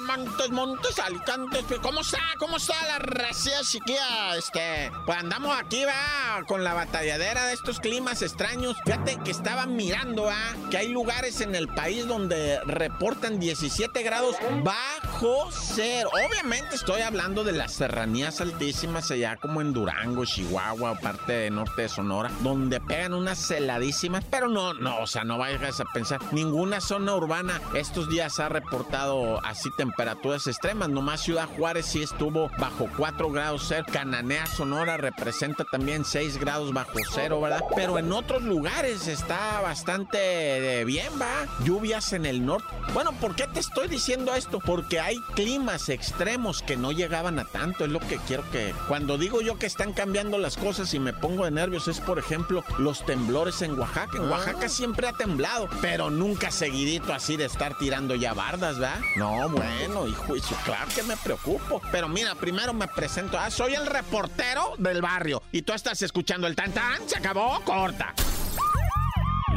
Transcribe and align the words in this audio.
Montes, 0.00 0.50
Montes, 0.50 0.98
Alicantes. 0.98 1.64
¿Cómo 1.82 2.00
está? 2.00 2.18
¿Cómo 2.38 2.56
está 2.56 2.74
la 2.86 2.98
racia 2.98 3.60
chiquilla? 3.62 4.36
Este, 4.36 4.90
pues 5.04 5.18
andamos 5.18 5.56
aquí, 5.58 5.84
va, 5.84 6.44
con 6.46 6.64
la 6.64 6.74
batalladera 6.74 7.46
de 7.46 7.52
estos 7.52 7.80
climas 7.80 8.22
extraños. 8.22 8.76
Fíjate 8.84 9.18
que 9.22 9.30
estaba 9.30 9.66
mirando, 9.66 10.24
va, 10.24 10.54
que 10.70 10.78
hay 10.78 10.88
lugares 10.88 11.40
en 11.40 11.54
el 11.54 11.68
país 11.68 12.06
donde 12.06 12.60
reportan 12.64 13.38
17 13.38 14.02
grados 14.02 14.36
bajo 14.64 15.50
cero. 15.52 16.10
Obviamente 16.12 16.76
estoy 16.76 17.02
hablando 17.02 17.44
de 17.44 17.52
las 17.52 17.72
serranías 17.72 18.40
altísimas 18.40 19.10
allá 19.10 19.36
como 19.36 19.60
en 19.60 19.72
Durango, 19.72 20.24
Chihuahua, 20.24 20.98
parte 20.98 21.32
de 21.32 21.50
norte 21.50 21.82
de 21.82 21.88
Sonora, 21.88 22.30
donde 22.40 22.80
pegan 22.80 23.12
unas 23.12 23.50
heladísimas, 23.50 24.24
pero 24.30 24.48
no, 24.48 24.72
no, 24.74 25.00
o 25.00 25.06
sea, 25.06 25.24
no 25.24 25.36
vayas 25.36 25.80
a 25.80 25.84
pensar, 25.84 26.20
ninguna 26.32 26.80
zona 26.80 27.14
urbana 27.14 27.60
estos 27.74 28.08
días 28.08 28.40
ha 28.40 28.48
reportado 28.48 29.44
así 29.44 29.68
temprano 29.76 29.89
temperaturas 29.90 30.46
extremas. 30.46 30.88
Nomás 30.88 31.20
Ciudad 31.20 31.48
Juárez 31.56 31.86
sí 31.86 32.02
estuvo 32.02 32.48
bajo 32.58 32.88
4 32.96 33.30
grados 33.30 33.64
cero. 33.66 33.84
Cananea, 33.92 34.46
Sonora 34.46 34.96
representa 34.96 35.64
también 35.64 36.04
6 36.04 36.38
grados 36.38 36.72
bajo 36.72 36.98
cero, 37.12 37.40
¿verdad? 37.40 37.64
Pero 37.74 37.98
en 37.98 38.12
otros 38.12 38.42
lugares 38.42 39.08
está 39.08 39.60
bastante 39.60 40.84
bien, 40.84 41.08
¿va? 41.20 41.46
Lluvias 41.64 42.12
en 42.12 42.24
el 42.24 42.44
norte. 42.46 42.68
Bueno, 42.94 43.12
¿por 43.12 43.34
qué 43.34 43.46
te 43.48 43.60
estoy 43.60 43.88
diciendo 43.88 44.34
esto? 44.34 44.60
Porque 44.60 45.00
hay 45.00 45.16
climas 45.34 45.88
extremos 45.88 46.62
que 46.62 46.76
no 46.76 46.92
llegaban 46.92 47.38
a 47.38 47.44
tanto. 47.44 47.84
Es 47.84 47.90
lo 47.90 48.00
que 48.00 48.18
quiero 48.28 48.48
que... 48.50 48.74
Cuando 48.86 49.18
digo 49.18 49.40
yo 49.40 49.58
que 49.58 49.66
están 49.66 49.92
cambiando 49.92 50.38
las 50.38 50.56
cosas 50.56 50.94
y 50.94 51.00
me 51.00 51.12
pongo 51.12 51.44
de 51.44 51.50
nervios 51.50 51.88
es, 51.88 52.00
por 52.00 52.18
ejemplo, 52.18 52.62
los 52.78 53.04
temblores 53.04 53.60
en 53.62 53.78
Oaxaca. 53.78 54.18
En 54.18 54.30
Oaxaca 54.30 54.68
siempre 54.68 55.08
ha 55.08 55.12
temblado, 55.12 55.68
pero 55.80 56.10
nunca 56.10 56.50
seguidito 56.50 57.12
así 57.12 57.36
de 57.36 57.46
estar 57.46 57.76
tirando 57.76 58.14
ya 58.14 58.34
bardas, 58.34 58.78
¿verdad? 58.78 59.00
No, 59.16 59.48
bueno 59.48 59.79
bueno, 59.86 60.06
hijo, 60.06 60.36
y 60.36 60.40
claro 60.40 60.90
que 60.94 61.02
me 61.02 61.16
preocupo. 61.16 61.80
Pero 61.90 62.08
mira, 62.08 62.34
primero 62.34 62.72
me 62.72 62.86
presento. 62.88 63.38
Ah, 63.38 63.50
soy 63.50 63.74
el 63.74 63.86
reportero 63.86 64.74
del 64.78 65.00
barrio. 65.00 65.42
Y 65.52 65.62
tú 65.62 65.72
estás 65.72 66.02
escuchando 66.02 66.46
el 66.46 66.54
tan 66.54 66.72
Se 67.06 67.16
acabó, 67.16 67.60
corta. 67.64 68.14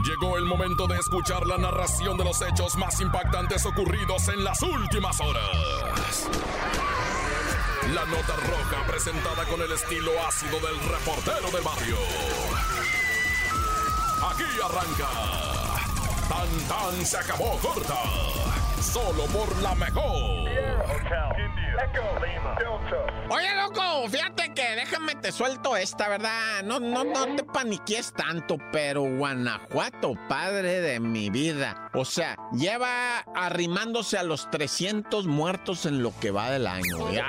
Llegó 0.04 0.38
el 0.38 0.46
momento 0.46 0.88
de 0.88 0.98
escuchar 0.98 1.46
la 1.48 1.58
narración 1.58 2.18
de 2.18 2.26
los 2.26 2.42
hechos 2.42 2.76
más 2.76 3.00
impactantes 3.00 3.66
ocurridos 3.66 4.28
en 4.28 4.44
las 4.44 4.62
últimas 4.62 5.20
horas. 5.22 6.28
La 7.94 8.06
nota 8.06 8.36
roja 8.36 8.86
presentada 8.88 9.46
con 9.46 9.62
el 9.62 9.72
estilo 9.72 10.12
ácido 10.28 10.60
del 10.60 10.80
reportero 10.80 11.52
del 11.52 11.64
barrio. 11.64 11.98
Aquí 14.30 14.44
arranca. 14.64 15.10
Tan 16.28 16.68
tan 16.68 17.06
se 17.06 17.18
acabó 17.18 17.58
corta 17.60 18.33
solo 18.84 19.24
por 19.28 19.62
la 19.62 19.76
mejor. 19.76 20.04
Oye, 23.30 23.56
loco, 23.56 24.10
fíjate 24.10 24.54
que 24.54 24.76
déjame 24.76 25.16
te 25.16 25.32
suelto 25.32 25.76
esta, 25.76 26.08
¿verdad? 26.08 26.64
No, 26.64 26.80
no, 26.80 27.04
no 27.04 27.36
te 27.36 27.44
paniques 27.44 28.14
tanto, 28.14 28.58
pero 28.72 29.02
Guanajuato, 29.02 30.14
padre 30.28 30.82
de 30.82 31.00
mi 31.00 31.30
vida. 31.30 31.90
O 31.94 32.06
sea, 32.06 32.38
lleva 32.52 33.20
arrimándose 33.36 34.18
a 34.18 34.24
los 34.24 34.50
300 34.52 35.26
muertos 35.26 35.86
en 35.86 36.04
lo 36.04 36.14
que 36.20 36.32
va 36.32 36.52
del 36.52 36.68
año. 36.68 37.12
Ya, 37.12 37.26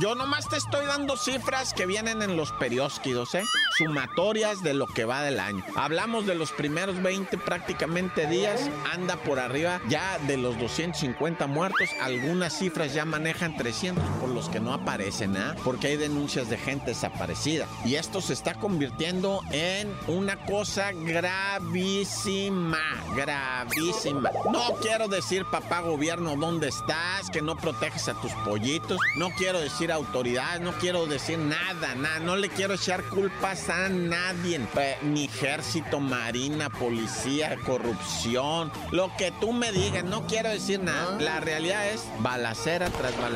yo 0.00 0.14
nomás 0.14 0.48
te 0.48 0.56
estoy 0.56 0.86
dando 0.86 1.16
cifras 1.16 1.74
que 1.74 1.86
vienen 1.86 2.22
en 2.22 2.36
los 2.36 2.52
periódicos, 2.52 3.34
¿eh? 3.34 3.44
Sumatorias 3.76 4.62
de 4.62 4.74
lo 4.74 4.86
que 4.86 5.04
va 5.04 5.22
del 5.22 5.38
año. 5.38 5.64
Hablamos 5.76 6.26
de 6.26 6.34
los 6.34 6.50
primeros 6.52 7.00
20 7.02 7.38
prácticamente 7.38 8.26
días, 8.26 8.68
anda 8.92 9.16
por 9.16 9.38
arriba 9.38 9.80
ya 9.88 10.18
de 10.26 10.36
los 10.36 10.58
250 10.58 11.46
muertos. 11.46 11.88
Algunas 12.02 12.58
cifras 12.58 12.94
ya 12.94 13.04
manejan 13.04 13.43
300 13.52 14.02
por 14.20 14.30
los 14.30 14.48
que 14.48 14.60
no 14.60 14.72
aparecen, 14.72 15.36
¿ah? 15.36 15.54
Porque 15.64 15.88
hay 15.88 15.96
denuncias 15.96 16.48
de 16.48 16.56
gente 16.56 16.86
desaparecida. 16.86 17.66
Y 17.84 17.96
esto 17.96 18.20
se 18.20 18.32
está 18.32 18.54
convirtiendo 18.54 19.40
en 19.50 19.92
una 20.08 20.36
cosa 20.46 20.92
gravísima, 20.92 22.78
gravísima. 23.14 24.30
No 24.50 24.74
quiero 24.80 25.08
decir, 25.08 25.44
papá 25.50 25.80
gobierno, 25.80 26.36
¿dónde 26.36 26.68
estás? 26.68 27.28
Que 27.30 27.42
no 27.42 27.56
proteges 27.56 28.08
a 28.08 28.14
tus 28.14 28.32
pollitos. 28.44 28.98
No 29.16 29.30
quiero 29.36 29.60
decir 29.60 29.92
autoridad, 29.92 30.60
no 30.60 30.72
quiero 30.72 31.06
decir 31.06 31.38
nada, 31.38 31.94
nada. 31.94 32.20
No 32.20 32.36
le 32.36 32.48
quiero 32.48 32.74
echar 32.74 33.02
culpas 33.04 33.68
a 33.68 33.88
nadie. 33.88 34.60
ni 35.02 35.24
ejército, 35.24 36.00
marina, 36.00 36.70
policía, 36.70 37.56
corrupción. 37.64 38.70
Lo 38.90 39.14
que 39.16 39.32
tú 39.40 39.52
me 39.52 39.72
digas, 39.72 40.04
no 40.04 40.26
quiero 40.26 40.48
decir 40.48 40.80
nada. 40.80 41.20
La 41.20 41.40
realidad 41.40 41.88
es 41.88 42.04
balacera 42.20 42.88
tras 42.90 43.16
balacera. 43.16 43.33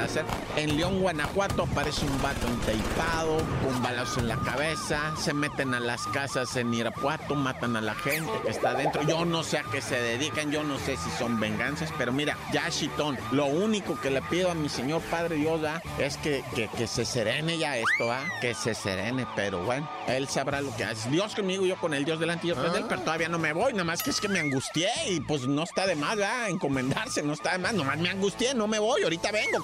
En 0.56 0.76
León, 0.76 1.00
Guanajuato, 1.00 1.64
aparece 1.64 2.06
un 2.06 2.22
vato 2.22 2.46
enteipado, 2.46 3.38
con 3.64 3.82
balazos 3.82 4.18
en 4.18 4.28
la 4.28 4.36
cabeza. 4.36 5.12
Se 5.16 5.34
meten 5.34 5.74
a 5.74 5.80
las 5.80 6.06
casas 6.08 6.56
en 6.56 6.72
Irapuato, 6.72 7.34
matan 7.34 7.76
a 7.76 7.80
la 7.80 7.94
gente 7.94 8.30
que 8.42 8.50
está 8.50 8.70
adentro. 8.70 9.02
Yo 9.02 9.24
no 9.24 9.42
sé 9.42 9.58
a 9.58 9.64
qué 9.64 9.80
se 9.80 10.00
dedican, 10.00 10.50
yo 10.50 10.62
no 10.62 10.78
sé 10.78 10.96
si 10.96 11.10
son 11.18 11.40
venganzas, 11.40 11.92
pero 11.98 12.12
mira, 12.12 12.36
ya 12.52 12.70
Chitón, 12.70 13.18
lo 13.32 13.46
único 13.46 14.00
que 14.00 14.10
le 14.10 14.22
pido 14.22 14.50
a 14.50 14.54
mi 14.54 14.68
señor 14.68 15.02
Padre 15.10 15.36
Dios 15.36 15.60
es 15.98 16.16
que, 16.18 16.44
que, 16.54 16.86
se 16.86 17.04
serene 17.04 17.58
ya 17.58 17.76
esto, 17.76 18.06
¿va? 18.06 18.20
Que 18.40 18.54
se 18.54 18.74
serene, 18.74 19.26
pero 19.34 19.64
bueno, 19.64 19.88
él 20.06 20.28
sabrá 20.28 20.60
lo 20.60 20.74
que 20.76 20.84
hace. 20.84 21.10
Dios 21.10 21.34
conmigo, 21.34 21.66
yo 21.66 21.76
con 21.76 21.94
el 21.94 22.04
Dios 22.04 22.20
delante 22.20 22.46
y 22.46 22.50
yo 22.50 22.56
con 22.56 22.74
él, 22.74 22.84
pero 22.88 23.00
todavía 23.02 23.28
no 23.28 23.38
me 23.38 23.52
voy, 23.52 23.72
nada 23.72 23.84
más 23.84 24.02
que 24.02 24.10
es 24.10 24.20
que 24.20 24.28
me 24.28 24.38
angustié 24.38 24.90
y 25.08 25.20
pues 25.20 25.46
no 25.46 25.64
está 25.64 25.86
de 25.86 25.96
más, 25.96 26.16
¿verdad? 26.16 26.48
Encomendar 26.48 27.08
no 27.24 27.32
está 27.32 27.52
de 27.52 27.58
más. 27.58 27.74
Nomás 27.74 27.98
me 27.98 28.10
angustié, 28.10 28.54
no 28.54 28.66
me 28.66 28.78
voy. 28.78 29.02
Ahorita 29.02 29.32
vengo, 29.32 29.62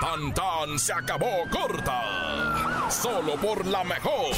Tan 0.00 0.34
tan 0.34 0.78
se 0.78 0.92
acabó 0.92 1.44
corta. 1.50 2.90
Solo 2.90 3.36
por 3.36 3.66
la 3.66 3.84
mejor. 3.84 4.32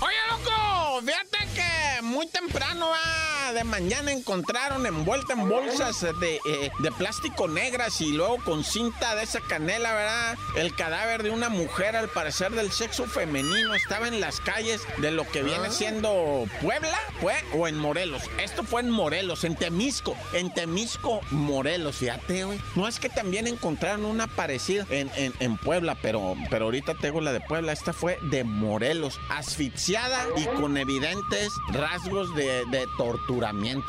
Oye, 0.00 0.16
loco, 0.30 1.00
fíjate 1.02 1.48
que 1.54 2.02
muy 2.02 2.26
temprano 2.26 2.90
va 2.90 3.43
de 3.52 3.64
mañana 3.64 4.10
encontraron 4.10 4.86
envuelta 4.86 5.34
en 5.34 5.48
bolsas 5.48 6.00
de, 6.00 6.40
eh, 6.46 6.70
de, 6.78 6.92
plástico 6.92 7.46
negras 7.48 8.00
y 8.00 8.12
luego 8.12 8.38
con 8.44 8.64
cinta 8.64 9.14
de 9.16 9.24
esa 9.24 9.40
canela, 9.40 9.92
¿verdad? 9.92 10.38
El 10.56 10.74
cadáver 10.74 11.22
de 11.22 11.30
una 11.30 11.48
mujer, 11.48 11.96
al 11.96 12.08
parecer 12.08 12.52
del 12.52 12.72
sexo 12.72 13.06
femenino, 13.06 13.74
estaba 13.74 14.08
en 14.08 14.20
las 14.20 14.40
calles 14.40 14.80
de 14.98 15.10
lo 15.10 15.28
que 15.28 15.42
viene 15.42 15.66
ah. 15.66 15.72
siendo 15.72 16.46
Puebla, 16.62 16.98
¿fue? 17.20 17.34
O 17.54 17.68
en 17.68 17.76
Morelos. 17.76 18.22
Esto 18.38 18.64
fue 18.64 18.80
en 18.80 18.90
Morelos, 18.90 19.44
en 19.44 19.56
Temisco. 19.56 20.16
En 20.32 20.52
Temisco, 20.52 21.20
Morelos, 21.30 21.96
fíjate, 21.96 22.44
güey. 22.44 22.60
No 22.76 22.88
es 22.88 22.98
que 22.98 23.08
también 23.08 23.46
encontraron 23.46 24.04
una 24.04 24.26
parecida 24.26 24.86
en, 24.90 25.10
en, 25.16 25.56
Puebla, 25.58 25.96
pero, 26.00 26.34
pero 26.50 26.66
ahorita 26.66 26.94
tengo 26.94 27.20
la 27.20 27.32
de 27.32 27.40
Puebla. 27.40 27.72
Esta 27.72 27.92
fue 27.92 28.18
de 28.22 28.44
Morelos, 28.44 29.20
asfixiada 29.28 30.26
y 30.36 30.44
con 30.60 30.76
evidentes 30.76 31.52
rasgos 31.72 32.34
de, 32.34 32.64
de 32.70 32.86
tortura 32.96 33.33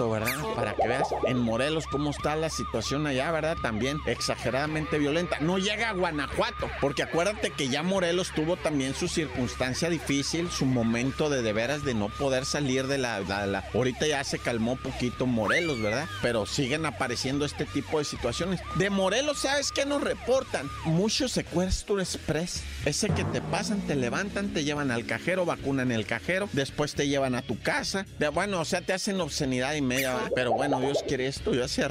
¿verdad? 0.09 0.35
Para 0.55 0.75
que 0.75 0.87
veas 0.87 1.07
en 1.27 1.37
Morelos 1.37 1.85
cómo 1.87 2.09
está 2.09 2.35
la 2.35 2.49
situación 2.49 3.07
allá, 3.07 3.31
¿verdad? 3.31 3.57
También 3.61 3.99
exageradamente 4.05 4.97
violenta. 4.97 5.37
No 5.39 5.57
llega 5.57 5.89
a 5.89 5.93
Guanajuato, 5.93 6.69
porque 6.81 7.03
acuérdate 7.03 7.51
que 7.51 7.69
ya 7.69 7.83
Morelos 7.83 8.31
tuvo 8.35 8.57
también 8.57 8.93
su 8.93 9.07
circunstancia 9.07 9.89
difícil, 9.89 10.49
su 10.49 10.65
momento 10.65 11.29
de 11.29 11.45
de 11.45 11.53
veras 11.53 11.85
de 11.85 11.93
no 11.93 12.09
poder 12.09 12.43
salir 12.43 12.87
de 12.87 12.97
la, 12.97 13.19
la, 13.19 13.63
Ahorita 13.73 14.07
ya 14.07 14.23
se 14.23 14.39
calmó 14.39 14.77
poquito 14.77 15.27
Morelos, 15.27 15.79
¿verdad? 15.79 16.07
Pero 16.23 16.47
siguen 16.47 16.87
apareciendo 16.87 17.45
este 17.45 17.65
tipo 17.65 17.99
de 17.99 18.05
situaciones. 18.05 18.61
De 18.75 18.89
Morelos, 18.89 19.39
¿sabes 19.39 19.71
qué 19.71 19.85
nos 19.85 20.03
reportan? 20.03 20.67
Mucho 20.85 21.27
secuestro 21.27 21.99
express. 21.99 22.63
Ese 22.83 23.09
que 23.09 23.23
te 23.25 23.41
pasan, 23.41 23.81
te 23.81 23.95
levantan, 23.95 24.53
te 24.53 24.63
llevan 24.63 24.89
al 24.89 25.05
cajero, 25.05 25.45
vacunan 25.45 25.91
el 25.91 26.07
cajero, 26.07 26.49
después 26.53 26.95
te 26.95 27.07
llevan 27.07 27.35
a 27.35 27.43
tu 27.43 27.59
casa. 27.59 28.07
De, 28.17 28.29
bueno, 28.29 28.61
o 28.61 28.65
sea, 28.65 28.81
te 28.81 28.93
hacen 28.93 29.21
obscenidad 29.35 29.75
y 29.75 29.81
media. 29.81 30.17
Pero 30.33 30.53
bueno, 30.53 30.79
Dios 30.79 31.03
quiere 31.05 31.27
esto, 31.27 31.53
yo 31.53 31.65
hacía. 31.65 31.89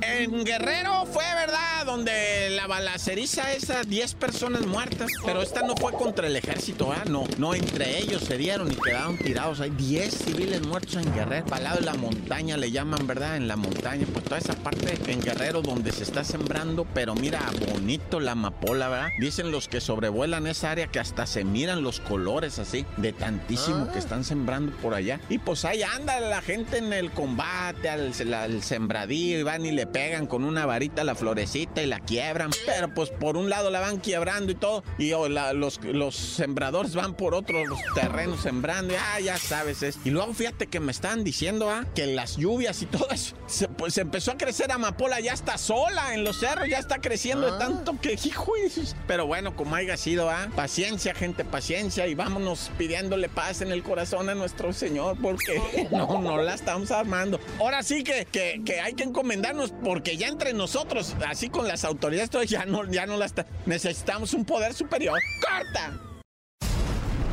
En 0.00 0.44
Guerrero 0.44 1.06
fue, 1.06 1.24
¿verdad? 1.34 1.84
Donde 1.84 2.50
la 2.50 2.66
balaceriza 2.66 3.52
esas 3.52 3.88
10 3.88 4.14
personas 4.14 4.66
muertas. 4.66 5.10
Pero 5.24 5.42
esta 5.42 5.62
no 5.62 5.74
fue 5.76 5.92
contra 5.92 6.26
el 6.26 6.36
ejército, 6.36 6.92
¿ah? 6.92 7.04
No, 7.08 7.24
no, 7.38 7.54
entre 7.54 7.98
ellos 7.98 8.22
se 8.22 8.36
dieron 8.36 8.70
y 8.70 8.76
quedaron 8.76 9.18
tirados. 9.18 9.60
Hay 9.60 9.70
10 9.70 10.14
civiles 10.14 10.66
muertos 10.66 10.96
en 10.96 11.12
Guerrero. 11.14 11.46
Para 11.46 11.62
lado 11.62 11.80
de 11.80 11.86
la 11.86 11.94
montaña 11.94 12.56
le 12.56 12.70
llaman, 12.70 13.06
¿verdad? 13.06 13.36
En 13.36 13.48
la 13.48 13.56
montaña. 13.56 14.06
Pues 14.12 14.24
toda 14.24 14.38
esa 14.38 14.54
parte 14.54 14.98
en 15.10 15.20
Guerrero 15.20 15.62
donde 15.62 15.90
se 15.92 16.04
está 16.04 16.22
sembrando. 16.22 16.86
Pero 16.94 17.14
mira, 17.14 17.40
bonito 17.72 18.20
la 18.20 18.32
amapola, 18.32 18.88
¿verdad? 18.88 19.08
Dicen 19.18 19.50
los 19.50 19.68
que 19.68 19.80
sobrevuelan 19.80 20.46
esa 20.46 20.70
área 20.70 20.86
que 20.86 21.00
hasta 21.00 21.26
se 21.26 21.44
miran 21.44 21.82
los 21.82 22.00
colores 22.00 22.58
así 22.58 22.86
de 22.98 23.12
tantísimo 23.12 23.86
que 23.90 23.96
ah. 23.96 24.02
están 24.02 24.24
sembrando 24.24 24.72
por 24.76 24.94
allá. 24.94 25.20
Y 25.28 25.38
pues 25.38 25.64
ahí 25.64 25.82
anda 25.82 26.20
la 26.20 26.40
gente 26.40 26.78
en 26.78 26.92
el 26.92 27.10
combate, 27.10 27.88
al, 27.88 28.12
al 28.32 28.62
sembradío 28.62 29.40
y 29.40 29.42
van 29.42 29.66
y 29.66 29.72
le 29.72 29.87
pegan 29.92 30.26
con 30.26 30.44
una 30.44 30.66
varita 30.66 31.04
la 31.04 31.14
florecita 31.14 31.82
y 31.82 31.86
la 31.86 32.00
quiebran. 32.00 32.50
Pero 32.66 32.92
pues 32.94 33.10
por 33.10 33.36
un 33.36 33.50
lado 33.50 33.70
la 33.70 33.80
van 33.80 34.00
quebrando 34.00 34.52
y 34.52 34.54
todo. 34.54 34.84
Y 34.98 35.12
oh, 35.12 35.28
los, 35.28 35.82
los 35.84 36.16
sembradores 36.16 36.94
van 36.94 37.14
por 37.14 37.34
otros 37.34 37.66
terrenos 37.94 38.40
sembrando. 38.40 38.94
Y 38.94 38.96
ah, 38.96 39.20
ya 39.20 39.38
sabes. 39.38 39.82
Es. 39.82 39.98
Y 40.04 40.10
luego 40.10 40.32
fíjate 40.34 40.66
que 40.66 40.80
me 40.80 40.92
están 40.92 41.24
diciendo 41.24 41.70
ah, 41.70 41.84
que 41.94 42.06
las 42.06 42.36
lluvias 42.36 42.82
y 42.82 42.86
todo 42.86 43.08
eso. 43.10 43.36
Se, 43.46 43.68
pues 43.68 43.98
empezó 43.98 44.32
a 44.32 44.36
crecer 44.36 44.70
amapola. 44.72 45.20
Ya 45.20 45.32
está 45.32 45.58
sola 45.58 46.14
en 46.14 46.24
los 46.24 46.40
cerros. 46.40 46.68
Ya 46.68 46.78
está 46.78 47.00
creciendo 47.00 47.46
de 47.46 47.52
ah. 47.52 47.58
tanto 47.58 47.98
que, 48.00 48.12
hijo. 48.12 48.52
Pero 49.06 49.26
bueno, 49.26 49.54
como 49.56 49.74
haya 49.74 49.96
sido, 49.96 50.30
ah, 50.30 50.48
paciencia, 50.54 51.14
gente, 51.14 51.44
paciencia. 51.44 52.06
Y 52.06 52.14
vámonos 52.14 52.70
pidiéndole 52.78 53.28
paz 53.28 53.60
en 53.60 53.72
el 53.72 53.82
corazón 53.82 54.28
a 54.28 54.34
nuestro 54.34 54.72
Señor. 54.72 55.16
Porque 55.20 55.88
no, 55.90 56.20
no 56.20 56.42
la 56.42 56.54
estamos 56.54 56.90
armando. 56.90 57.40
Ahora 57.58 57.82
sí 57.82 58.04
que, 58.04 58.26
que, 58.26 58.62
que 58.64 58.80
hay 58.80 58.94
que 58.94 59.04
encomendarnos. 59.04 59.72
Porque 59.84 60.16
ya 60.16 60.28
entre 60.28 60.52
nosotros, 60.52 61.14
así 61.26 61.48
con 61.48 61.68
las 61.68 61.84
autoridades, 61.84 62.50
ya 62.50 62.64
no, 62.66 62.84
ya 62.84 63.06
no 63.06 63.16
las 63.16 63.34
necesitamos 63.66 64.34
un 64.34 64.44
poder 64.44 64.74
superior. 64.74 65.18
¡Corta! 65.40 66.00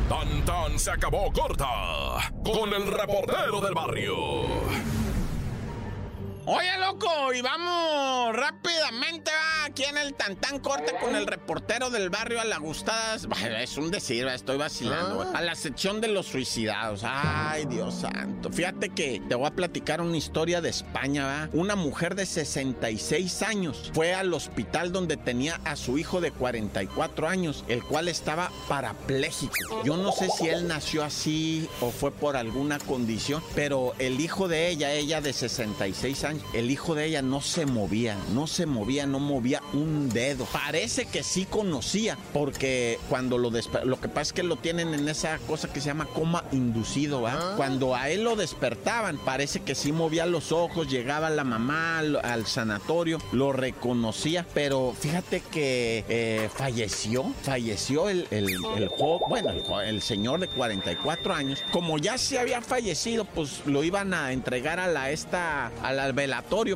Tan 0.08 0.44
tan 0.44 0.78
se 0.78 0.92
acabó 0.92 1.32
corta 1.32 2.30
con 2.44 2.72
el 2.72 2.86
reportero 2.86 3.60
del 3.60 3.74
barrio. 3.74 4.16
Oye, 6.48 6.78
loco, 6.78 7.32
y 7.34 7.40
vamos 7.40 8.36
rápidamente 8.36 9.32
aquí 9.76 9.84
en 9.84 9.98
el 9.98 10.14
Tantán 10.14 10.58
Corte 10.60 10.94
con 11.02 11.14
el 11.16 11.26
reportero 11.26 11.90
del 11.90 12.08
barrio 12.08 12.40
a 12.40 12.46
la 12.46 12.56
Gustadas. 12.56 13.28
es 13.60 13.76
un 13.76 13.90
decir, 13.90 14.26
estoy 14.26 14.56
vacilando. 14.56 15.20
Ah. 15.20 15.32
A 15.36 15.42
la 15.42 15.54
sección 15.54 16.00
de 16.00 16.08
los 16.08 16.24
suicidados. 16.24 17.02
Ay, 17.04 17.66
Dios 17.66 17.96
santo. 17.96 18.50
Fíjate 18.50 18.88
que 18.88 19.20
te 19.28 19.34
voy 19.34 19.46
a 19.46 19.50
platicar 19.50 20.00
una 20.00 20.16
historia 20.16 20.62
de 20.62 20.70
España, 20.70 21.26
¿va? 21.26 21.50
Una 21.52 21.76
mujer 21.76 22.14
de 22.14 22.24
66 22.24 23.42
años 23.42 23.90
fue 23.92 24.14
al 24.14 24.32
hospital 24.32 24.92
donde 24.92 25.18
tenía 25.18 25.60
a 25.64 25.76
su 25.76 25.98
hijo 25.98 26.22
de 26.22 26.30
44 26.30 27.28
años, 27.28 27.62
el 27.68 27.84
cual 27.84 28.08
estaba 28.08 28.50
parapléjico. 28.68 29.84
Yo 29.84 29.98
no 29.98 30.10
sé 30.12 30.30
si 30.30 30.48
él 30.48 30.68
nació 30.68 31.04
así 31.04 31.68
o 31.82 31.90
fue 31.90 32.12
por 32.12 32.38
alguna 32.38 32.78
condición, 32.78 33.42
pero 33.54 33.92
el 33.98 34.20
hijo 34.20 34.48
de 34.48 34.70
ella, 34.70 34.92
ella 34.92 35.20
de 35.20 35.34
66 35.34 36.24
años, 36.24 36.44
el 36.54 36.70
hijo 36.70 36.94
de 36.94 37.04
ella 37.04 37.20
no 37.20 37.42
se 37.42 37.66
movía, 37.66 38.16
no 38.32 38.46
se 38.46 38.64
movía, 38.64 39.06
no 39.06 39.18
movía 39.18 39.60
un 39.72 40.08
dedo. 40.08 40.44
Parece 40.46 41.06
que 41.06 41.22
sí 41.22 41.44
conocía, 41.44 42.16
porque 42.32 42.98
cuando 43.08 43.38
lo 43.38 43.50
lo 43.84 44.00
que 44.00 44.08
pasa 44.08 44.20
es 44.20 44.32
que 44.32 44.42
lo 44.42 44.56
tienen 44.56 44.92
en 44.94 45.08
esa 45.08 45.38
cosa 45.38 45.72
que 45.72 45.80
se 45.80 45.86
llama 45.86 46.06
coma 46.06 46.44
inducido. 46.52 47.26
Ah. 47.26 47.54
Cuando 47.56 47.94
a 47.94 48.10
él 48.10 48.24
lo 48.24 48.36
despertaban, 48.36 49.18
parece 49.18 49.60
que 49.60 49.74
sí 49.74 49.92
movía 49.92 50.26
los 50.26 50.52
ojos, 50.52 50.88
llegaba 50.88 51.30
la 51.30 51.44
mamá 51.44 51.98
al, 51.98 52.46
sanatorio, 52.46 53.18
lo 53.32 53.52
reconocía, 53.52 54.46
pero 54.54 54.94
fíjate 54.98 55.40
que 55.40 56.04
eh, 56.08 56.48
falleció, 56.54 57.24
falleció 57.42 58.08
el, 58.08 58.26
el, 58.30 58.48
el 58.76 58.90
bueno, 59.28 59.80
el, 59.80 60.02
señor 60.02 60.40
de 60.40 60.48
44 60.48 61.34
años, 61.34 61.64
como 61.72 61.98
ya 61.98 62.18
se 62.18 62.38
había 62.38 62.60
fallecido, 62.60 63.24
pues 63.24 63.62
lo 63.66 63.82
iban 63.82 64.14
a 64.14 64.32
entregar 64.32 64.78
a 64.78 64.86
la 64.86 65.10
esta, 65.10 65.68
a 65.82 65.92
la 65.92 66.12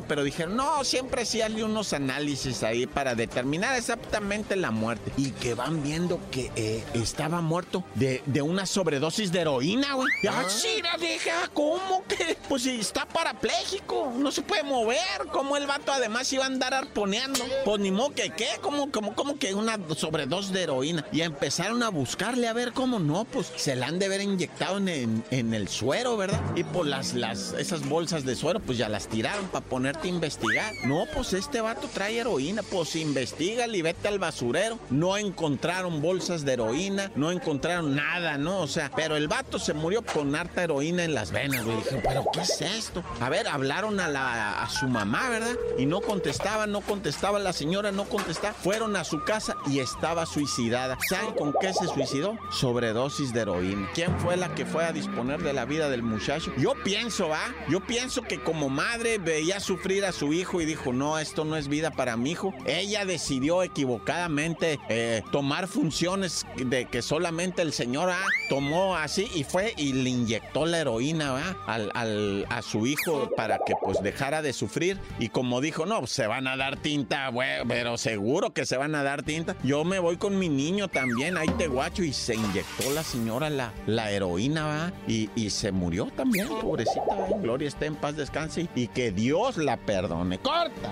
pero 0.07 0.23
dijeron, 0.23 0.55
no, 0.55 0.83
siempre 0.83 1.25
sí 1.25 1.41
hay 1.41 1.61
unos 1.61 1.93
análisis 1.93 2.63
ahí 2.63 2.80
para 2.87 3.15
determinar 3.15 3.75
exactamente 3.75 4.55
la 4.55 4.71
muerte. 4.71 5.11
Y 5.17 5.31
que 5.31 5.53
van 5.53 5.83
viendo 5.83 6.19
que 6.31 6.51
eh, 6.55 6.83
estaba 6.93 7.41
muerto 7.41 7.83
de, 7.95 8.21
una 8.41 8.65
sobredosis 8.65 9.31
de 9.31 9.41
heroína, 9.41 9.93
güey. 9.93 10.09
Ah, 10.29 10.45
sí, 10.47 10.81
la 10.81 10.97
dije, 10.97 11.31
ah, 11.31 11.49
¿cómo 11.53 12.03
que? 12.07 12.37
Pues 12.49 12.63
si 12.63 12.79
está 12.79 13.05
parapléjico, 13.05 14.11
no 14.17 14.31
se 14.31 14.41
puede 14.41 14.63
mover. 14.63 14.99
¿Cómo 15.31 15.57
el 15.57 15.67
vato 15.67 15.91
además 15.91 16.31
iba 16.33 16.43
a 16.43 16.47
andar 16.47 16.73
arponeando? 16.73 17.39
Pues 17.65 17.79
ni 17.79 17.91
modo 17.91 18.13
que 18.13 18.31
qué, 18.31 18.47
¿cómo, 18.61 18.91
cómo, 18.91 19.15
cómo 19.15 19.37
que 19.37 19.53
una 19.53 19.77
sobredosis 19.95 20.51
de 20.51 20.63
heroína? 20.63 21.05
Y 21.11 21.21
empezaron 21.21 21.83
a 21.83 21.89
buscarle 21.89 22.47
a 22.47 22.53
ver 22.53 22.73
cómo 22.73 22.99
no, 22.99 23.25
pues 23.25 23.51
se 23.55 23.75
la 23.75 23.87
han 23.87 23.99
de 23.99 24.07
haber 24.07 24.21
inyectado 24.21 24.77
en, 24.77 25.23
en 25.29 25.53
el 25.53 25.67
suero, 25.67 26.17
¿verdad? 26.17 26.41
Y 26.55 26.63
pues 26.63 26.87
las, 26.87 27.13
las, 27.13 27.53
esas 27.53 27.87
bolsas 27.87 28.25
de 28.25 28.35
suero, 28.35 28.59
pues 28.59 28.77
ya 28.77 28.89
las 28.89 29.07
tiraron 29.07 29.47
para 29.47 29.65
ponerte 29.65 30.07
a 30.07 30.11
investigar. 30.11 30.73
No, 30.85 31.05
pues 31.13 31.33
este 31.33 31.61
vato 31.61 31.87
trae 31.93 32.19
heroína, 32.19 32.63
pues 32.71 32.95
investiga 32.95 33.67
y 33.67 33.81
vete 33.81 34.07
al 34.07 34.17
basurero. 34.17 34.79
No 34.89 35.17
encontraron 35.17 36.01
bolsas 36.01 36.45
de 36.45 36.53
heroína, 36.53 37.11
no 37.15 37.31
encontraron 37.31 37.95
nada, 37.95 38.37
¿no? 38.37 38.61
O 38.61 38.67
sea, 38.67 38.89
pero 38.95 39.15
el 39.15 39.27
vato 39.27 39.59
se 39.59 39.73
murió 39.73 40.01
con 40.03 40.35
harta 40.35 40.63
heroína 40.63 41.03
en 41.03 41.13
las 41.13 41.31
venas, 41.31 41.65
güey. 41.65 41.77
Dije, 41.77 42.01
pero 42.03 42.25
¿qué 42.31 42.41
es 42.41 42.61
esto? 42.61 43.03
A 43.19 43.29
ver, 43.29 43.47
hablaron 43.47 43.99
a, 43.99 44.07
la, 44.07 44.67
su 44.69 44.87
mamá, 44.87 45.29
¿verdad? 45.29 45.55
Y 45.77 45.85
no 45.85 46.01
contestaba, 46.01 46.65
no 46.65 46.81
contestaba 46.81 47.39
la 47.39 47.53
señora, 47.53 47.91
no 47.91 48.05
contestaba. 48.05 48.53
Fueron 48.53 48.95
a 48.95 49.03
su 49.03 49.23
casa 49.23 49.57
y 49.67 49.79
estaba 49.79 50.25
suicidada. 50.25 50.97
¿Saben 51.09 51.33
con 51.33 51.53
qué 51.59 51.73
se 51.73 51.87
suicidó? 51.87 52.37
Sobredosis 52.51 53.33
de 53.33 53.41
heroína. 53.41 53.89
¿Quién 53.93 54.17
fue 54.19 54.37
la 54.37 54.55
que 54.55 54.65
fue 54.65 54.85
a 54.85 54.93
disponer 54.93 55.41
de 55.41 55.53
la 55.53 55.65
vida 55.65 55.89
del 55.89 56.03
muchacho? 56.03 56.51
Yo 56.57 56.73
pienso, 56.83 57.27
¿va? 57.27 57.53
Yo 57.69 57.81
pienso 57.81 58.21
que 58.21 58.41
como 58.41 58.69
madre 58.69 59.17
veía 59.17 59.59
sufrir 59.59 60.05
a 60.05 60.11
su 60.11 60.31
hijo 60.33 60.61
y 60.61 60.65
dijo, 60.65 60.93
no, 60.93 61.19
esto 61.19 61.43
no 61.43 61.57
es 61.57 61.67
vida 61.67 61.91
para 61.91 62.15
mi 62.15 62.31
hijo. 62.31 62.50
Ella 62.65 63.05
decidió 63.05 63.63
equivocadamente 63.63 64.79
eh, 64.89 65.21
tomar 65.31 65.67
funciones 65.67 66.45
de 66.57 66.85
que 66.85 67.01
solamente 67.01 67.61
el 67.61 67.73
señor 67.73 68.11
tomó 68.49 68.95
así 68.95 69.29
y 69.33 69.43
fue 69.43 69.73
y 69.77 69.93
le 69.93 70.09
inyectó 70.09 70.65
la 70.65 70.79
heroína 70.79 71.55
a 71.67 72.61
su 72.61 72.85
hijo 72.85 73.29
para 73.35 73.59
que 73.65 73.73
pues 73.81 74.01
dejara 74.01 74.41
de 74.41 74.53
sufrir. 74.53 74.99
Y 75.19 75.29
como 75.29 75.61
dijo, 75.61 75.85
no, 75.85 76.05
se 76.07 76.27
van 76.27 76.47
a 76.47 76.57
dar 76.57 76.77
tinta, 76.77 77.29
güey, 77.29 77.49
pero 77.67 77.97
seguro 77.97 78.53
que 78.53 78.65
se 78.65 78.77
van 78.77 78.95
a 78.95 79.03
dar 79.03 79.23
tinta. 79.23 79.55
Yo 79.63 79.83
me 79.83 79.99
voy 79.99 80.17
con 80.17 80.37
mi 80.37 80.49
niño 80.49 80.87
también, 80.87 81.37
ahí 81.37 81.49
te 81.57 81.67
guacho. 81.67 82.03
Y 82.03 82.13
se 82.13 82.35
inyectó 82.35 82.91
la 82.91 83.03
señora 83.03 83.49
la, 83.49 84.11
heroína, 84.11 84.65
¿va? 84.65 84.93
Y, 85.07 85.29
y 85.35 85.49
se 85.49 85.71
murió 85.71 86.07
también, 86.15 86.47
pobrecita. 86.47 87.15
Gloria 87.41 87.67
esté 87.67 87.85
en 87.85 87.95
paz, 87.95 88.15
descanse. 88.15 88.67
Y 88.75 88.87
que 88.87 89.11
Dios 89.11 89.57
la 89.57 89.77
perdone. 89.77 90.39
¡Corta! 90.39 90.91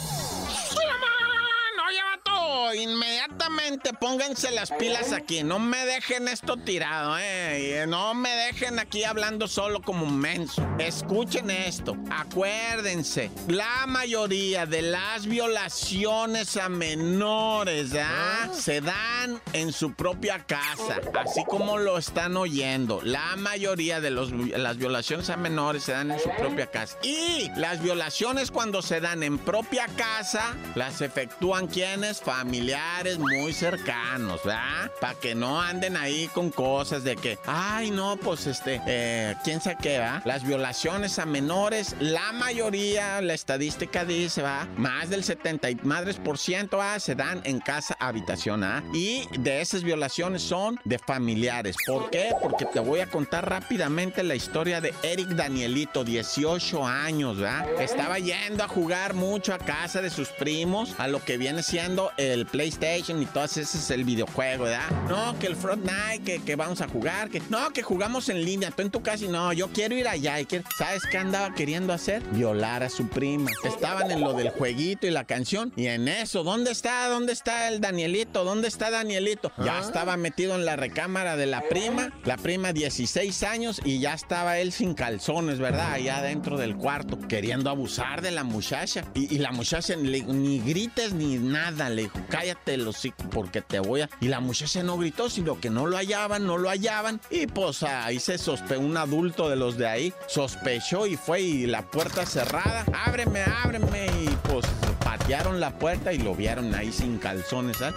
inmediatamente 2.73 3.93
pónganse 3.93 4.51
las 4.51 4.71
pilas 4.71 5.11
aquí. 5.11 5.43
No 5.43 5.59
me 5.59 5.85
dejen 5.85 6.27
esto 6.27 6.57
tirado, 6.57 7.15
eh. 7.19 7.85
No 7.87 8.13
me 8.13 8.29
dejen 8.29 8.79
aquí 8.79 9.03
hablando 9.03 9.47
solo 9.47 9.81
como 9.81 10.05
un 10.05 10.17
menso. 10.17 10.67
Escuchen 10.77 11.49
esto. 11.49 11.97
Acuérdense, 12.09 13.31
la 13.47 13.85
mayoría 13.87 14.65
de 14.65 14.81
las 14.81 15.25
violaciones 15.25 16.57
a 16.57 16.69
menores 16.69 17.93
¿ah? 17.95 18.49
se 18.53 18.81
dan 18.81 19.41
en 19.53 19.73
su 19.73 19.93
propia 19.93 20.39
casa, 20.39 20.99
así 21.19 21.43
como 21.45 21.77
lo 21.77 21.97
están 21.97 22.37
oyendo. 22.37 23.01
La 23.03 23.35
mayoría 23.35 24.01
de 24.01 24.11
los, 24.11 24.31
las 24.31 24.77
violaciones 24.77 25.29
a 25.29 25.37
menores 25.37 25.83
se 25.83 25.91
dan 25.93 26.11
en 26.11 26.19
su 26.19 26.29
propia 26.37 26.67
casa. 26.67 26.97
Y 27.03 27.49
las 27.57 27.81
violaciones 27.81 28.51
cuando 28.51 28.81
se 28.81 28.99
dan 29.01 29.23
en 29.23 29.37
propia 29.37 29.87
casa, 29.87 30.55
las 30.75 31.01
efectúan 31.01 31.67
quienes? 31.67 32.21
Familiares 32.61 33.17
muy 33.17 33.53
cercanos, 33.53 34.43
¿verdad? 34.43 34.91
Para 34.99 35.15
que 35.15 35.33
no 35.33 35.59
anden 35.59 35.97
ahí 35.97 36.27
con 36.27 36.51
cosas 36.51 37.03
de 37.03 37.15
que, 37.15 37.39
ay, 37.47 37.89
no, 37.89 38.17
pues 38.17 38.45
este, 38.45 38.79
eh, 38.85 39.35
¿quién 39.43 39.59
se 39.61 39.75
queda? 39.77 40.21
Las 40.25 40.43
violaciones 40.43 41.17
a 41.17 41.25
menores, 41.25 41.95
la 41.99 42.31
mayoría, 42.33 43.19
la 43.21 43.33
estadística 43.33 44.05
dice, 44.05 44.43
va, 44.43 44.67
más 44.77 45.09
del 45.09 45.23
70 45.23 45.69
madres 45.81 46.17
por 46.17 46.37
ciento, 46.37 46.77
¿va? 46.77 46.99
se 46.99 47.15
dan 47.15 47.41
en 47.45 47.61
casa 47.61 47.97
habitación, 47.99 48.63
¿ah? 48.63 48.83
Y 48.93 49.25
de 49.39 49.61
esas 49.61 49.81
violaciones 49.81 50.43
son 50.43 50.79
de 50.83 50.99
familiares. 50.99 51.75
¿Por 51.87 52.11
qué? 52.11 52.29
Porque 52.43 52.65
te 52.65 52.79
voy 52.79 52.99
a 52.99 53.07
contar 53.07 53.49
rápidamente 53.49 54.21
la 54.21 54.35
historia 54.35 54.81
de 54.81 54.93
Eric 55.01 55.29
Danielito, 55.29 56.03
18 56.03 56.85
años, 56.85 57.37
¿verdad? 57.37 57.81
Estaba 57.81 58.19
yendo 58.19 58.63
a 58.63 58.67
jugar 58.67 59.15
mucho 59.15 59.51
a 59.51 59.57
casa 59.57 60.03
de 60.03 60.11
sus 60.11 60.29
primos, 60.29 60.93
a 60.99 61.07
lo 61.07 61.25
que 61.25 61.37
viene 61.37 61.63
siendo 61.63 62.11
el 62.17 62.50
PlayStation 62.51 63.21
y 63.21 63.25
todo 63.25 63.45
ese 63.45 63.61
es 63.61 63.89
el 63.91 64.03
videojuego, 64.03 64.65
¿verdad? 64.65 64.89
No, 65.09 65.37
que 65.39 65.47
el 65.47 65.55
Fortnite, 65.55 66.21
que, 66.23 66.41
que 66.41 66.55
vamos 66.55 66.81
a 66.81 66.87
jugar, 66.87 67.29
que 67.29 67.41
no, 67.49 67.71
que 67.71 67.81
jugamos 67.81 68.29
en 68.29 68.43
línea, 68.43 68.71
tú 68.71 68.81
en 68.81 68.91
tu 68.91 69.01
casa 69.01 69.25
y 69.25 69.27
no, 69.27 69.53
yo 69.53 69.69
quiero 69.69 69.95
ir 69.95 70.07
allá 70.07 70.39
y 70.39 70.45
que, 70.45 70.63
¿sabes 70.77 71.03
qué 71.09 71.17
andaba 71.17 71.53
queriendo 71.53 71.93
hacer? 71.93 72.21
Violar 72.31 72.83
a 72.83 72.89
su 72.89 73.07
prima. 73.07 73.49
Estaban 73.63 74.11
en 74.11 74.21
lo 74.21 74.33
del 74.33 74.49
jueguito 74.49 75.07
y 75.07 75.11
la 75.11 75.23
canción 75.23 75.71
y 75.75 75.87
en 75.87 76.07
eso, 76.07 76.43
¿dónde 76.43 76.71
está? 76.71 77.07
¿Dónde 77.07 77.33
está 77.33 77.69
el 77.69 77.81
Danielito? 77.81 78.43
¿Dónde 78.43 78.67
está 78.67 78.91
Danielito? 78.91 79.51
Ya 79.57 79.77
ah. 79.77 79.81
estaba 79.81 80.17
metido 80.17 80.55
en 80.55 80.65
la 80.65 80.75
recámara 80.75 81.35
de 81.35 81.45
la 81.45 81.61
prima, 81.61 82.11
la 82.25 82.37
prima 82.37 82.73
16 82.73 83.43
años 83.43 83.81
y 83.83 83.99
ya 83.99 84.13
estaba 84.13 84.59
él 84.59 84.71
sin 84.71 84.93
calzones, 84.93 85.59
¿verdad? 85.59 85.93
Allá 85.93 86.21
dentro 86.21 86.57
del 86.57 86.75
cuarto, 86.75 87.17
queriendo 87.27 87.69
abusar 87.69 88.21
de 88.21 88.31
la 88.31 88.43
muchacha. 88.43 89.05
Y, 89.13 89.39
la 89.41 89.51
muchacha 89.51 89.95
ni 89.95 90.59
grites 90.59 91.13
ni 91.13 91.37
nada, 91.37 91.89
le 91.89 92.03
dijo 92.03 92.19
cállate 92.31 92.77
los 92.77 92.95
hocico 92.95 93.23
porque 93.29 93.61
te 93.61 93.79
voy 93.79 94.01
a... 94.01 94.09
Y 94.19 94.29
la 94.29 94.39
muchacha 94.39 94.81
no 94.81 94.97
gritó, 94.97 95.29
sino 95.29 95.59
que 95.59 95.69
no 95.69 95.85
lo 95.85 95.97
hallaban, 95.97 96.47
no 96.47 96.57
lo 96.57 96.69
hallaban. 96.69 97.19
Y 97.29 97.45
pues 97.47 97.83
ahí 97.83 98.19
se 98.19 98.37
sospechó, 98.37 98.79
un 98.79 98.97
adulto 98.97 99.49
de 99.49 99.57
los 99.57 99.77
de 99.77 99.87
ahí 99.87 100.13
sospechó 100.27 101.05
y 101.05 101.17
fue 101.17 101.41
y 101.41 101.67
la 101.67 101.83
puerta 101.83 102.25
cerrada. 102.25 102.85
Ábreme, 103.05 103.43
ábreme. 103.43 104.07
Y 104.21 104.29
pues 104.47 104.65
patearon 105.03 105.59
la 105.59 105.77
puerta 105.77 106.13
y 106.13 106.19
lo 106.19 106.33
vieron 106.33 106.73
ahí 106.73 106.91
sin 106.91 107.17
calzones. 107.17 107.81
¿eh? 107.81 107.91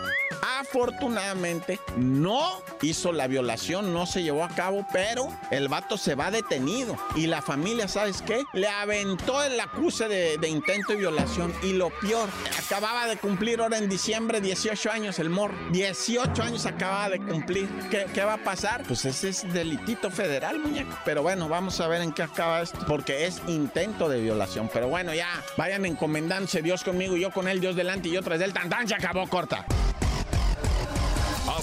Afortunadamente 0.45 1.81
no 1.97 2.61
hizo 2.83 3.13
la 3.13 3.27
violación, 3.27 3.95
no 3.95 4.05
se 4.05 4.23
llevó 4.23 4.45
a 4.45 4.49
cabo, 4.49 4.87
pero 4.93 5.29
el 5.51 5.69
vato 5.69 5.97
se 5.97 6.15
va 6.15 6.31
detenido. 6.31 6.99
Y 7.17 7.27
la 7.29 7.41
familia, 7.41 7.89
¿sabes 7.89 8.21
qué? 8.21 8.45
Le 8.53 8.69
aventó 8.69 9.43
el 9.43 9.59
acuse 9.59 10.07
de, 10.07 10.49
intento 10.49 10.93
de 10.93 10.99
violación. 10.99 11.55
Y 11.63 11.73
lo 11.73 11.89
peor, 11.89 12.29
acababa 12.63 13.07
de 13.07 13.17
cumplir 13.17 13.61
ahora 13.61 13.79
en 13.79 13.89
diciembre 13.89 14.43
18 14.43 14.91
años 14.91 15.19
el 15.19 15.31
morro. 15.31 15.55
18 15.71 16.43
años 16.43 16.67
acababa 16.67 17.09
de 17.09 17.21
cumplir. 17.21 17.67
¿Qué, 17.91 18.07
¿Qué, 18.13 18.23
va 18.23 18.35
a 18.35 18.45
pasar? 18.45 18.83
Pues 18.87 19.05
ese 19.07 19.31
es 19.31 19.51
delitito 19.53 20.11
federal, 20.11 20.59
muñeco. 20.59 20.95
Pero 21.07 21.23
bueno, 21.23 21.49
vamos 21.49 21.81
a 21.81 21.89
ver 21.89 22.03
en 22.03 22.13
qué 22.13 22.23
acaba 22.23 22.61
esto. 22.61 22.79
Porque 22.87 23.27
es 23.27 23.41
intento 23.47 24.11
de 24.11 24.21
violación. 24.21 24.69
Pero 24.73 24.89
bueno, 24.89 25.15
ya, 25.15 25.43
vayan 25.57 25.87
encomendándose 25.87 26.61
Dios 26.61 26.85
conmigo, 26.85 27.17
yo 27.17 27.31
con 27.31 27.49
él, 27.49 27.61
Dios 27.61 27.77
delante 27.77 28.09
y 28.09 28.13
yo 28.13 28.23
tras 28.23 28.41
él. 28.43 28.53
Tan, 28.53 28.69
tan, 28.69 28.87
se 28.87 28.95
acabó 28.95 29.27
corta. 29.27 29.65